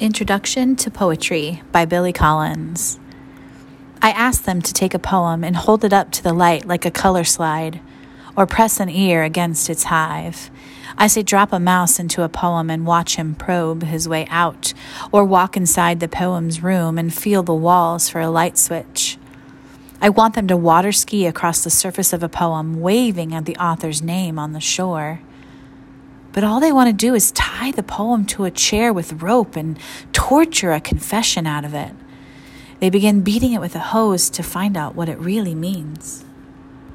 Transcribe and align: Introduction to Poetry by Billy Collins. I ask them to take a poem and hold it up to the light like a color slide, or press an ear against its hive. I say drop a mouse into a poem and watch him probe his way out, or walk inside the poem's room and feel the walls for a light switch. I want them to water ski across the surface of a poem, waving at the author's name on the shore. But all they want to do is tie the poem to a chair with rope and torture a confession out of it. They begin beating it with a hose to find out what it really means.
Introduction 0.00 0.76
to 0.76 0.92
Poetry 0.92 1.60
by 1.72 1.84
Billy 1.84 2.12
Collins. 2.12 3.00
I 4.00 4.10
ask 4.10 4.44
them 4.44 4.62
to 4.62 4.72
take 4.72 4.94
a 4.94 4.98
poem 5.00 5.42
and 5.42 5.56
hold 5.56 5.84
it 5.84 5.92
up 5.92 6.12
to 6.12 6.22
the 6.22 6.32
light 6.32 6.64
like 6.66 6.84
a 6.84 6.90
color 6.92 7.24
slide, 7.24 7.80
or 8.36 8.46
press 8.46 8.78
an 8.78 8.88
ear 8.88 9.24
against 9.24 9.68
its 9.68 9.82
hive. 9.84 10.52
I 10.96 11.08
say 11.08 11.24
drop 11.24 11.52
a 11.52 11.58
mouse 11.58 11.98
into 11.98 12.22
a 12.22 12.28
poem 12.28 12.70
and 12.70 12.86
watch 12.86 13.16
him 13.16 13.34
probe 13.34 13.82
his 13.82 14.08
way 14.08 14.28
out, 14.30 14.72
or 15.10 15.24
walk 15.24 15.56
inside 15.56 15.98
the 15.98 16.06
poem's 16.06 16.62
room 16.62 16.96
and 16.96 17.12
feel 17.12 17.42
the 17.42 17.52
walls 17.52 18.08
for 18.08 18.20
a 18.20 18.30
light 18.30 18.56
switch. 18.56 19.18
I 20.00 20.10
want 20.10 20.36
them 20.36 20.46
to 20.46 20.56
water 20.56 20.92
ski 20.92 21.26
across 21.26 21.64
the 21.64 21.70
surface 21.70 22.12
of 22.12 22.22
a 22.22 22.28
poem, 22.28 22.80
waving 22.80 23.34
at 23.34 23.46
the 23.46 23.56
author's 23.56 24.00
name 24.00 24.38
on 24.38 24.52
the 24.52 24.60
shore. 24.60 25.22
But 26.32 26.44
all 26.44 26.60
they 26.60 26.72
want 26.72 26.88
to 26.88 26.92
do 26.92 27.14
is 27.14 27.32
tie 27.32 27.72
the 27.72 27.82
poem 27.82 28.26
to 28.26 28.44
a 28.44 28.50
chair 28.50 28.92
with 28.92 29.22
rope 29.22 29.56
and 29.56 29.78
torture 30.12 30.72
a 30.72 30.80
confession 30.80 31.46
out 31.46 31.64
of 31.64 31.74
it. 31.74 31.92
They 32.80 32.90
begin 32.90 33.22
beating 33.22 33.52
it 33.52 33.60
with 33.60 33.74
a 33.74 33.80
hose 33.80 34.30
to 34.30 34.42
find 34.42 34.76
out 34.76 34.94
what 34.94 35.08
it 35.08 35.18
really 35.18 35.54
means. 35.54 36.24